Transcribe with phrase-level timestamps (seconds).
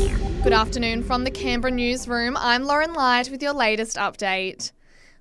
[0.00, 2.34] Good afternoon from the Canberra newsroom.
[2.38, 4.72] I'm Lauren Light with your latest update.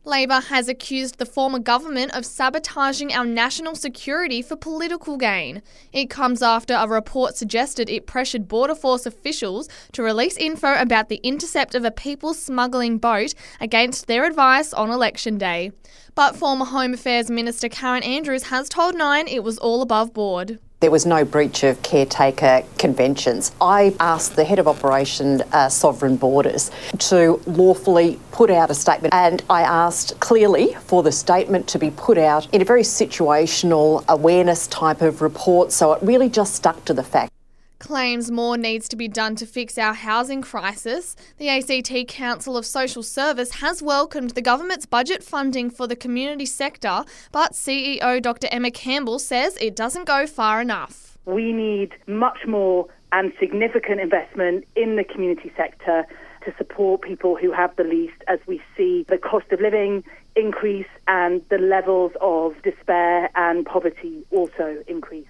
[0.05, 5.61] Labor has accused the former government of sabotaging our national security for political gain.
[5.92, 11.09] It comes after a report suggested it pressured Border Force officials to release info about
[11.09, 15.73] the intercept of a people smuggling boat against their advice on election day.
[16.16, 20.59] But former Home Affairs Minister Karen Andrews has told Nine it was all above board.
[20.82, 23.52] There was no breach of caretaker conventions.
[23.59, 29.13] I asked the head of Operation uh, Sovereign Borders to lawfully put out a statement,
[29.13, 34.05] and I asked clearly for the statement to be put out in a very situational
[34.07, 37.34] awareness type of report, so it really just stuck to the fact
[37.80, 41.16] claims more needs to be done to fix our housing crisis.
[41.38, 46.46] The ACT Council of Social Service has welcomed the government's budget funding for the community
[46.46, 48.48] sector, but CEO Dr.
[48.52, 51.18] Emma Campbell says it doesn't go far enough.
[51.26, 56.05] We need much more and significant investment in the community sector
[56.46, 60.04] to support people who have the least as we see the cost of living
[60.36, 65.27] increase and the levels of despair and poverty also increase.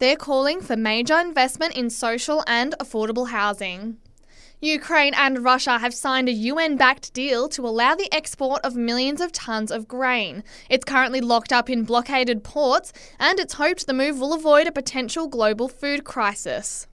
[0.00, 3.98] They're calling for major investment in social and affordable housing.
[4.58, 9.20] Ukraine and Russia have signed a UN backed deal to allow the export of millions
[9.20, 10.42] of tons of grain.
[10.70, 14.72] It's currently locked up in blockaded ports, and it's hoped the move will avoid a
[14.72, 16.86] potential global food crisis.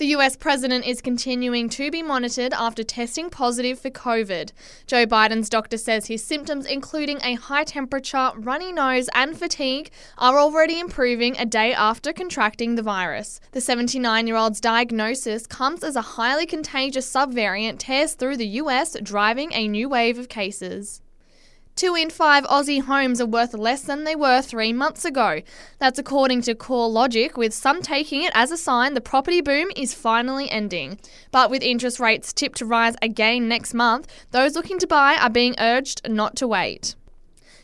[0.00, 4.50] The US president is continuing to be monitored after testing positive for COVID.
[4.86, 10.38] Joe Biden's doctor says his symptoms, including a high temperature, runny nose, and fatigue, are
[10.38, 13.42] already improving a day after contracting the virus.
[13.52, 18.96] The 79 year old's diagnosis comes as a highly contagious subvariant tears through the US,
[19.02, 21.02] driving a new wave of cases.
[21.80, 25.40] Two in five Aussie homes are worth less than they were three months ago.
[25.78, 29.94] That's according to CoreLogic, with some taking it as a sign the property boom is
[29.94, 30.98] finally ending.
[31.30, 35.30] But with interest rates tipped to rise again next month, those looking to buy are
[35.30, 36.96] being urged not to wait.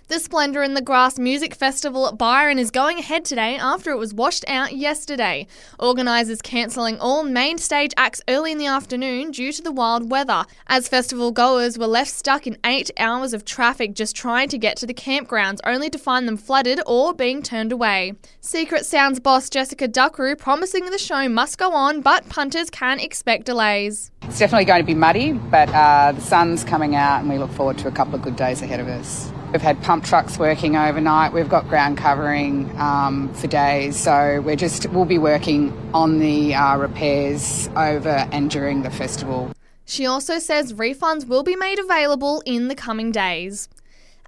[0.09, 3.99] The Splendour in the Grass Music Festival at Byron is going ahead today after it
[3.99, 5.49] was washed out yesterday.
[5.81, 10.45] Organisers cancelling all main stage acts early in the afternoon due to the wild weather,
[10.69, 14.77] as festival goers were left stuck in eight hours of traffic just trying to get
[14.77, 18.13] to the campgrounds, only to find them flooded or being turned away.
[18.41, 23.47] Secret Sounds boss Jessica Ducrou promising the show must go on, but punters can expect
[23.47, 24.13] delays.
[24.23, 27.51] It's definitely going to be muddy, but uh, the sun's coming out and we look
[27.51, 29.33] forward to a couple of good days ahead of us.
[29.53, 31.33] We've had pump trucks working overnight.
[31.33, 33.97] We've got ground covering um, for days.
[33.97, 39.53] So we're just, we'll be working on the uh, repairs over and during the festival.
[39.85, 43.69] She also says refunds will be made available in the coming days.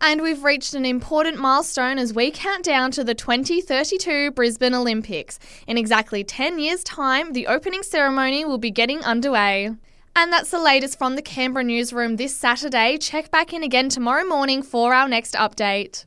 [0.01, 5.41] And we've reached an important milestone as we count down to the 2032 Brisbane Olympics.
[5.67, 9.75] In exactly 10 years' time, the opening ceremony will be getting underway.
[10.21, 12.99] And that's the latest from the Canberra newsroom this Saturday.
[12.99, 16.06] Check back in again tomorrow morning for our next update.